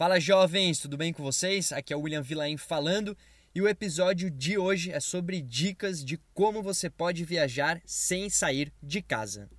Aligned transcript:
Fala 0.00 0.18
jovens, 0.18 0.78
tudo 0.78 0.96
bem 0.96 1.12
com 1.12 1.22
vocês? 1.22 1.72
Aqui 1.72 1.92
é 1.92 1.96
o 1.96 2.00
William 2.00 2.22
Villain 2.22 2.56
falando 2.56 3.14
e 3.54 3.60
o 3.60 3.68
episódio 3.68 4.30
de 4.30 4.56
hoje 4.56 4.90
é 4.90 4.98
sobre 4.98 5.42
dicas 5.42 6.02
de 6.02 6.16
como 6.32 6.62
você 6.62 6.88
pode 6.88 7.22
viajar 7.22 7.82
sem 7.84 8.30
sair 8.30 8.72
de 8.82 9.02
casa. 9.02 9.50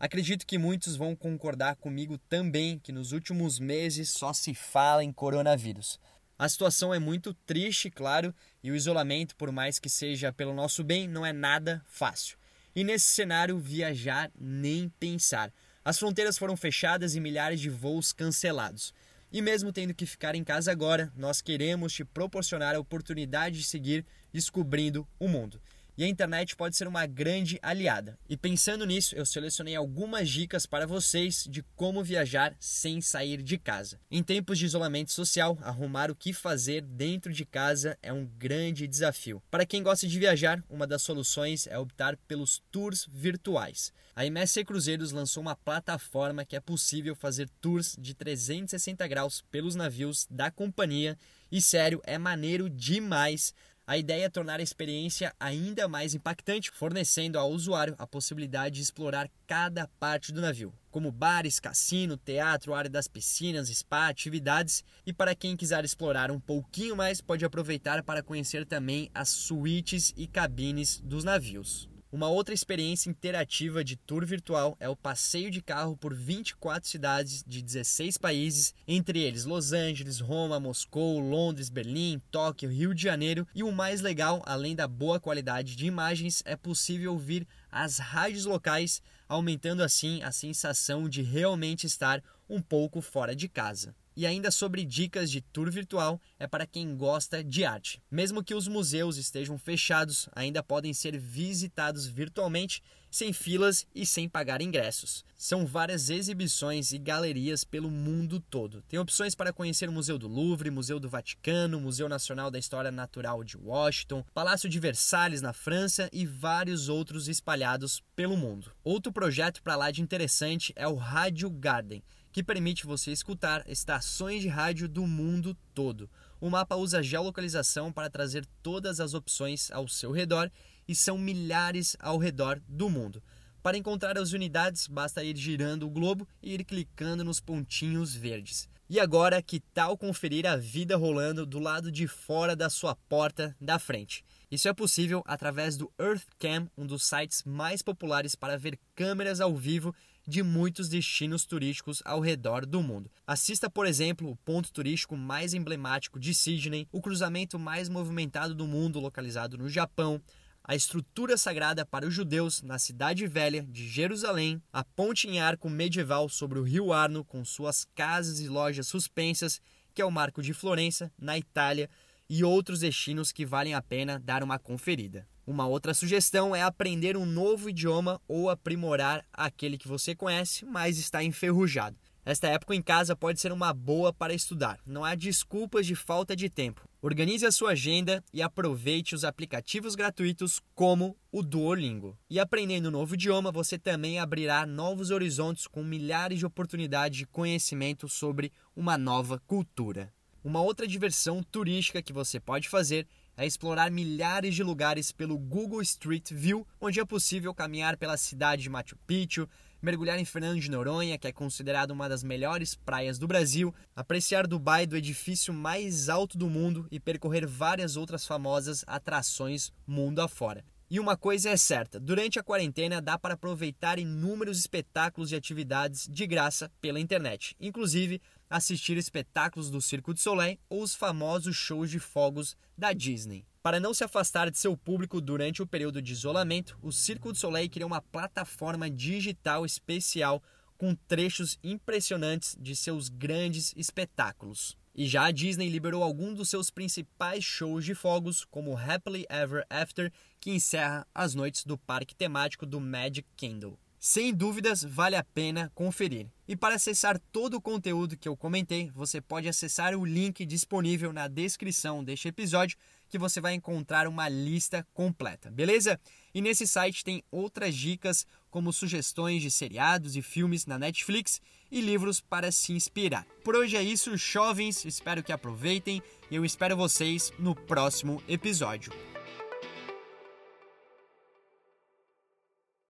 Acredito 0.00 0.44
que 0.44 0.58
muitos 0.58 0.96
vão 0.96 1.14
concordar 1.14 1.76
comigo 1.76 2.18
também 2.28 2.76
que 2.76 2.90
nos 2.90 3.12
últimos 3.12 3.60
meses 3.60 4.10
só 4.10 4.32
se 4.32 4.52
fala 4.52 5.04
em 5.04 5.12
coronavírus. 5.12 6.00
A 6.36 6.48
situação 6.48 6.92
é 6.92 6.98
muito 6.98 7.32
triste, 7.32 7.88
claro, 7.88 8.34
e 8.64 8.72
o 8.72 8.74
isolamento, 8.74 9.36
por 9.36 9.52
mais 9.52 9.78
que 9.78 9.88
seja 9.88 10.32
pelo 10.32 10.54
nosso 10.54 10.82
bem, 10.82 11.06
não 11.06 11.24
é 11.24 11.32
nada 11.32 11.84
fácil. 11.86 12.36
E 12.74 12.82
nesse 12.82 13.06
cenário, 13.06 13.56
viajar 13.60 14.28
nem 14.36 14.88
pensar. 14.98 15.52
As 15.84 15.98
fronteiras 15.98 16.38
foram 16.38 16.56
fechadas 16.56 17.14
e 17.14 17.20
milhares 17.20 17.60
de 17.60 17.68
voos 17.68 18.12
cancelados. 18.12 18.94
E 19.30 19.42
mesmo 19.42 19.72
tendo 19.72 19.92
que 19.92 20.06
ficar 20.06 20.34
em 20.34 20.42
casa 20.42 20.72
agora, 20.72 21.12
nós 21.16 21.42
queremos 21.42 21.92
te 21.92 22.04
proporcionar 22.04 22.74
a 22.74 22.80
oportunidade 22.80 23.58
de 23.58 23.64
seguir 23.64 24.06
descobrindo 24.32 25.06
o 25.18 25.28
mundo 25.28 25.60
e 25.96 26.04
a 26.04 26.08
internet 26.08 26.56
pode 26.56 26.76
ser 26.76 26.88
uma 26.88 27.06
grande 27.06 27.58
aliada. 27.62 28.18
E 28.28 28.36
pensando 28.36 28.84
nisso, 28.84 29.14
eu 29.14 29.24
selecionei 29.24 29.76
algumas 29.76 30.28
dicas 30.28 30.66
para 30.66 30.86
vocês 30.86 31.46
de 31.48 31.62
como 31.76 32.02
viajar 32.02 32.54
sem 32.58 33.00
sair 33.00 33.42
de 33.42 33.58
casa. 33.58 34.00
Em 34.10 34.22
tempos 34.22 34.58
de 34.58 34.66
isolamento 34.66 35.12
social, 35.12 35.58
arrumar 35.62 36.10
o 36.10 36.16
que 36.16 36.32
fazer 36.32 36.82
dentro 36.82 37.32
de 37.32 37.44
casa 37.44 37.98
é 38.02 38.12
um 38.12 38.26
grande 38.26 38.86
desafio. 38.86 39.42
Para 39.50 39.66
quem 39.66 39.82
gosta 39.82 40.06
de 40.06 40.18
viajar, 40.18 40.62
uma 40.68 40.86
das 40.86 41.02
soluções 41.02 41.66
é 41.66 41.78
optar 41.78 42.16
pelos 42.28 42.62
tours 42.70 43.08
virtuais. 43.12 43.92
A 44.16 44.24
MSC 44.24 44.64
Cruzeiros 44.64 45.12
lançou 45.12 45.40
uma 45.40 45.56
plataforma 45.56 46.44
que 46.44 46.56
é 46.56 46.60
possível 46.60 47.14
fazer 47.14 47.48
tours 47.60 47.96
de 47.98 48.14
360 48.14 49.06
graus 49.08 49.42
pelos 49.50 49.74
navios 49.74 50.26
da 50.30 50.50
companhia 50.50 51.18
e 51.54 51.62
sério, 51.62 52.00
é 52.04 52.18
maneiro 52.18 52.68
demais. 52.68 53.54
A 53.86 53.98
ideia 53.98 54.24
é 54.24 54.28
tornar 54.30 54.60
a 54.60 54.62
experiência 54.62 55.34
ainda 55.38 55.86
mais 55.86 56.14
impactante, 56.14 56.70
fornecendo 56.70 57.38
ao 57.38 57.50
usuário 57.50 57.94
a 57.98 58.06
possibilidade 58.06 58.76
de 58.76 58.80
explorar 58.80 59.30
cada 59.46 59.86
parte 60.00 60.32
do 60.32 60.40
navio, 60.40 60.72
como 60.90 61.12
bares, 61.12 61.60
cassino, 61.60 62.16
teatro, 62.16 62.72
área 62.72 62.88
das 62.88 63.06
piscinas, 63.06 63.68
spa, 63.68 64.08
atividades. 64.08 64.82
E 65.04 65.12
para 65.12 65.34
quem 65.34 65.54
quiser 65.54 65.84
explorar 65.84 66.30
um 66.30 66.40
pouquinho 66.40 66.96
mais, 66.96 67.20
pode 67.20 67.44
aproveitar 67.44 68.02
para 68.02 68.22
conhecer 68.22 68.64
também 68.64 69.10
as 69.12 69.28
suítes 69.28 70.14
e 70.16 70.26
cabines 70.26 70.98
dos 71.00 71.22
navios. 71.22 71.93
Uma 72.14 72.28
outra 72.28 72.54
experiência 72.54 73.10
interativa 73.10 73.82
de 73.82 73.96
tour 73.96 74.24
virtual 74.24 74.76
é 74.78 74.88
o 74.88 74.94
passeio 74.94 75.50
de 75.50 75.60
carro 75.60 75.96
por 75.96 76.14
24 76.14 76.88
cidades 76.88 77.42
de 77.44 77.60
16 77.60 78.18
países, 78.18 78.72
entre 78.86 79.18
eles 79.18 79.44
Los 79.44 79.72
Angeles, 79.72 80.20
Roma, 80.20 80.60
Moscou, 80.60 81.18
Londres, 81.18 81.68
Berlim, 81.68 82.22
Tóquio, 82.30 82.70
Rio 82.70 82.94
de 82.94 83.02
Janeiro. 83.02 83.44
E 83.52 83.64
o 83.64 83.72
mais 83.72 84.00
legal, 84.00 84.44
além 84.46 84.76
da 84.76 84.86
boa 84.86 85.18
qualidade 85.18 85.74
de 85.74 85.86
imagens, 85.86 86.40
é 86.46 86.54
possível 86.54 87.14
ouvir 87.14 87.48
as 87.68 87.98
rádios 87.98 88.44
locais, 88.44 89.02
aumentando 89.28 89.82
assim 89.82 90.22
a 90.22 90.30
sensação 90.30 91.08
de 91.08 91.20
realmente 91.20 91.84
estar 91.84 92.22
um 92.48 92.62
pouco 92.62 93.00
fora 93.00 93.34
de 93.34 93.48
casa. 93.48 93.92
E 94.16 94.26
ainda 94.26 94.50
sobre 94.50 94.84
dicas 94.84 95.28
de 95.28 95.40
tour 95.40 95.68
virtual 95.70 96.20
é 96.38 96.46
para 96.46 96.66
quem 96.66 96.96
gosta 96.96 97.42
de 97.42 97.64
arte. 97.64 98.00
Mesmo 98.08 98.44
que 98.44 98.54
os 98.54 98.68
museus 98.68 99.16
estejam 99.16 99.58
fechados, 99.58 100.28
ainda 100.32 100.62
podem 100.62 100.94
ser 100.94 101.18
visitados 101.18 102.06
virtualmente, 102.06 102.80
sem 103.10 103.32
filas 103.32 103.86
e 103.94 104.06
sem 104.06 104.28
pagar 104.28 104.60
ingressos. 104.60 105.24
São 105.36 105.66
várias 105.66 106.10
exibições 106.10 106.92
e 106.92 106.98
galerias 106.98 107.64
pelo 107.64 107.90
mundo 107.90 108.38
todo. 108.38 108.82
Tem 108.88 108.98
opções 108.98 109.34
para 109.34 109.52
conhecer 109.52 109.88
o 109.88 109.92
Museu 109.92 110.18
do 110.18 110.28
Louvre, 110.28 110.70
Museu 110.70 111.00
do 111.00 111.08
Vaticano, 111.08 111.80
Museu 111.80 112.08
Nacional 112.08 112.50
da 112.50 112.58
História 112.58 112.92
Natural 112.92 113.42
de 113.42 113.56
Washington, 113.56 114.24
Palácio 114.32 114.68
de 114.68 114.78
Versalhes 114.78 115.42
na 115.42 115.52
França 115.52 116.08
e 116.12 116.24
vários 116.24 116.88
outros 116.88 117.28
espalhados 117.28 118.00
pelo 118.14 118.36
mundo. 118.36 118.72
Outro 118.82 119.12
projeto 119.12 119.62
para 119.62 119.76
lá 119.76 119.90
de 119.90 120.02
interessante 120.02 120.72
é 120.76 120.86
o 120.86 120.94
Rádio 120.94 121.50
Garden 121.50 122.02
que 122.34 122.42
permite 122.42 122.84
você 122.84 123.12
escutar 123.12 123.62
estações 123.68 124.42
de 124.42 124.48
rádio 124.48 124.88
do 124.88 125.06
mundo 125.06 125.56
todo. 125.72 126.10
O 126.40 126.50
mapa 126.50 126.74
usa 126.74 127.00
geolocalização 127.00 127.92
para 127.92 128.10
trazer 128.10 128.44
todas 128.60 128.98
as 128.98 129.14
opções 129.14 129.70
ao 129.70 129.86
seu 129.86 130.10
redor 130.10 130.50
e 130.88 130.96
são 130.96 131.16
milhares 131.16 131.96
ao 132.00 132.18
redor 132.18 132.60
do 132.68 132.90
mundo. 132.90 133.22
Para 133.62 133.78
encontrar 133.78 134.18
as 134.18 134.32
unidades, 134.32 134.88
basta 134.88 135.22
ir 135.22 135.36
girando 135.36 135.86
o 135.86 135.90
globo 135.90 136.26
e 136.42 136.54
ir 136.54 136.64
clicando 136.64 137.22
nos 137.22 137.38
pontinhos 137.38 138.12
verdes. 138.16 138.68
E 138.90 138.98
agora, 138.98 139.40
que 139.40 139.60
tal 139.72 139.96
conferir 139.96 140.44
a 140.44 140.56
vida 140.56 140.96
rolando 140.96 141.46
do 141.46 141.60
lado 141.60 141.90
de 141.90 142.08
fora 142.08 142.56
da 142.56 142.68
sua 142.68 142.96
porta 143.08 143.56
da 143.60 143.78
frente? 143.78 144.24
Isso 144.50 144.68
é 144.68 144.74
possível 144.74 145.22
através 145.24 145.76
do 145.76 145.90
EarthCam, 145.98 146.68
um 146.76 146.84
dos 146.84 147.06
sites 147.06 147.44
mais 147.44 147.80
populares 147.80 148.34
para 148.34 148.58
ver 148.58 148.76
câmeras 148.94 149.40
ao 149.40 149.54
vivo 149.54 149.94
de 150.26 150.42
muitos 150.42 150.88
destinos 150.88 151.44
turísticos 151.44 152.02
ao 152.04 152.20
redor 152.20 152.64
do 152.64 152.82
mundo. 152.82 153.10
Assista, 153.26 153.68
por 153.68 153.86
exemplo, 153.86 154.30
o 154.30 154.36
ponto 154.36 154.72
turístico 154.72 155.16
mais 155.16 155.54
emblemático 155.54 156.18
de 156.18 156.34
Sydney, 156.34 156.88
o 156.90 157.00
cruzamento 157.00 157.58
mais 157.58 157.88
movimentado 157.88 158.54
do 158.54 158.66
mundo 158.66 159.00
localizado 159.00 159.58
no 159.58 159.68
Japão, 159.68 160.20
a 160.66 160.74
estrutura 160.74 161.36
sagrada 161.36 161.84
para 161.84 162.06
os 162.06 162.14
judeus 162.14 162.62
na 162.62 162.78
Cidade 162.78 163.26
Velha 163.26 163.62
de 163.62 163.86
Jerusalém, 163.86 164.62
a 164.72 164.82
ponte 164.82 165.28
em 165.28 165.38
arco 165.38 165.68
medieval 165.68 166.26
sobre 166.28 166.58
o 166.58 166.62
rio 166.62 166.90
Arno 166.90 167.22
com 167.22 167.44
suas 167.44 167.84
casas 167.94 168.40
e 168.40 168.48
lojas 168.48 168.88
suspensas, 168.88 169.60
que 169.92 170.00
é 170.00 170.04
o 170.04 170.10
Marco 170.10 170.42
de 170.42 170.54
Florença, 170.54 171.12
na 171.18 171.36
Itália, 171.36 171.90
e 172.28 172.42
outros 172.42 172.80
destinos 172.80 173.30
que 173.30 173.44
valem 173.44 173.74
a 173.74 173.82
pena 173.82 174.18
dar 174.18 174.42
uma 174.42 174.58
conferida. 174.58 175.28
Uma 175.46 175.66
outra 175.66 175.92
sugestão 175.92 176.56
é 176.56 176.62
aprender 176.62 177.18
um 177.18 177.26
novo 177.26 177.68
idioma 177.68 178.18
ou 178.26 178.48
aprimorar 178.48 179.26
aquele 179.30 179.76
que 179.76 179.86
você 179.86 180.14
conhece, 180.14 180.64
mas 180.64 180.98
está 180.98 181.22
enferrujado. 181.22 181.98
Esta 182.24 182.48
época 182.48 182.74
em 182.74 182.80
casa 182.80 183.14
pode 183.14 183.38
ser 183.38 183.52
uma 183.52 183.74
boa 183.74 184.10
para 184.10 184.32
estudar, 184.32 184.80
não 184.86 185.04
há 185.04 185.14
desculpas 185.14 185.86
de 185.86 185.94
falta 185.94 186.34
de 186.34 186.48
tempo. 186.48 186.88
Organize 187.02 187.44
a 187.44 187.52
sua 187.52 187.72
agenda 187.72 188.24
e 188.32 188.40
aproveite 188.40 189.14
os 189.14 189.24
aplicativos 189.24 189.94
gratuitos 189.94 190.62
como 190.74 191.14
o 191.30 191.42
Duolingo. 191.42 192.16
E 192.30 192.40
aprendendo 192.40 192.88
um 192.88 192.92
novo 192.92 193.12
idioma, 193.12 193.52
você 193.52 193.78
também 193.78 194.18
abrirá 194.18 194.64
novos 194.64 195.10
horizontes 195.10 195.66
com 195.66 195.84
milhares 195.84 196.38
de 196.38 196.46
oportunidades 196.46 197.18
de 197.18 197.26
conhecimento 197.26 198.08
sobre 198.08 198.50
uma 198.74 198.96
nova 198.96 199.38
cultura. 199.46 200.10
Uma 200.42 200.62
outra 200.62 200.86
diversão 200.86 201.42
turística 201.42 202.02
que 202.02 202.12
você 202.12 202.40
pode 202.40 202.70
fazer 202.70 203.06
é 203.36 203.46
explorar 203.46 203.90
milhares 203.90 204.54
de 204.54 204.62
lugares 204.62 205.12
pelo 205.12 205.38
Google 205.38 205.82
Street 205.82 206.32
View, 206.32 206.66
onde 206.80 207.00
é 207.00 207.04
possível 207.04 207.54
caminhar 207.54 207.96
pela 207.96 208.16
cidade 208.16 208.62
de 208.62 208.70
Machu 208.70 208.96
Picchu, 209.06 209.48
mergulhar 209.82 210.18
em 210.18 210.24
Fernando 210.24 210.58
de 210.58 210.70
Noronha, 210.70 211.18
que 211.18 211.28
é 211.28 211.32
considerado 211.32 211.90
uma 211.90 212.08
das 212.08 212.22
melhores 212.24 212.74
praias 212.74 213.18
do 213.18 213.26
Brasil, 213.26 213.74
apreciar 213.94 214.46
Dubai 214.46 214.86
do 214.86 214.96
edifício 214.96 215.52
mais 215.52 216.08
alto 216.08 216.38
do 216.38 216.48
mundo 216.48 216.86
e 216.90 216.98
percorrer 216.98 217.46
várias 217.46 217.96
outras 217.96 218.26
famosas 218.26 218.82
atrações 218.86 219.72
mundo 219.86 220.20
afora. 220.20 220.64
E 220.90 221.00
uma 221.00 221.16
coisa 221.16 221.50
é 221.50 221.56
certa: 221.56 221.98
durante 221.98 222.38
a 222.38 222.42
quarentena 222.42 223.00
dá 223.00 223.18
para 223.18 223.34
aproveitar 223.34 223.98
inúmeros 223.98 224.58
espetáculos 224.58 225.32
e 225.32 225.36
atividades 225.36 226.06
de 226.08 226.26
graça 226.26 226.70
pela 226.80 227.00
internet, 227.00 227.56
inclusive 227.58 228.20
assistir 228.48 228.96
espetáculos 228.96 229.70
do 229.70 229.80
Circo 229.80 230.12
de 230.12 230.20
Soleil 230.20 230.58
ou 230.68 230.82
os 230.82 230.94
famosos 230.94 231.56
shows 231.56 231.90
de 231.90 231.98
fogos 231.98 232.56
da 232.76 232.92
Disney. 232.92 233.46
Para 233.62 233.80
não 233.80 233.94
se 233.94 234.04
afastar 234.04 234.50
de 234.50 234.58
seu 234.58 234.76
público 234.76 235.22
durante 235.22 235.62
o 235.62 235.66
período 235.66 236.02
de 236.02 236.12
isolamento, 236.12 236.78
o 236.82 236.92
Circo 236.92 237.32
de 237.32 237.38
Soleil 237.38 237.70
criou 237.70 237.86
uma 237.86 238.02
plataforma 238.02 238.90
digital 238.90 239.64
especial 239.64 240.42
com 240.76 240.94
trechos 240.94 241.58
impressionantes 241.64 242.56
de 242.60 242.76
seus 242.76 243.08
grandes 243.08 243.72
espetáculos. 243.74 244.76
E 244.94 245.06
já 245.06 245.24
a 245.24 245.30
Disney 245.32 245.68
liberou 245.68 246.02
alguns 246.02 246.36
dos 246.36 246.48
seus 246.48 246.70
principais 246.70 247.42
shows 247.42 247.84
de 247.84 247.94
fogos, 247.94 248.44
como 248.44 248.78
Happily 248.78 249.26
Ever 249.28 249.66
After, 249.68 250.12
que 250.40 250.52
encerra 250.52 251.04
as 251.12 251.34
noites 251.34 251.64
do 251.64 251.76
parque 251.76 252.14
temático 252.14 252.64
do 252.64 252.80
Magic 252.80 253.26
Kingdom. 253.36 253.76
Sem 253.98 254.34
dúvidas, 254.34 254.84
vale 254.84 255.16
a 255.16 255.24
pena 255.24 255.72
conferir. 255.74 256.26
E 256.46 256.54
para 256.54 256.74
acessar 256.74 257.18
todo 257.32 257.54
o 257.54 257.60
conteúdo 257.60 258.18
que 258.18 258.28
eu 258.28 258.36
comentei, 258.36 258.90
você 258.90 259.18
pode 259.18 259.48
acessar 259.48 259.94
o 259.96 260.04
link 260.04 260.44
disponível 260.44 261.10
na 261.10 261.26
descrição 261.26 262.04
deste 262.04 262.28
episódio, 262.28 262.76
que 263.08 263.16
você 263.16 263.40
vai 263.40 263.54
encontrar 263.54 264.06
uma 264.06 264.28
lista 264.28 264.86
completa, 264.92 265.50
beleza? 265.50 265.98
E 266.34 266.42
nesse 266.42 266.66
site 266.66 267.02
tem 267.02 267.24
outras 267.30 267.74
dicas, 267.74 268.26
como 268.54 268.72
sugestões 268.72 269.42
de 269.42 269.50
seriados 269.50 270.14
e 270.14 270.22
filmes 270.22 270.64
na 270.64 270.78
Netflix 270.78 271.40
e 271.72 271.80
livros 271.80 272.20
para 272.20 272.52
se 272.52 272.72
inspirar. 272.72 273.26
Por 273.42 273.56
hoje 273.56 273.76
é 273.76 273.82
isso, 273.82 274.16
jovens, 274.16 274.84
espero 274.84 275.24
que 275.24 275.32
aproveitem 275.32 276.00
e 276.30 276.36
eu 276.36 276.44
espero 276.44 276.76
vocês 276.76 277.32
no 277.36 277.52
próximo 277.52 278.22
episódio. 278.28 278.92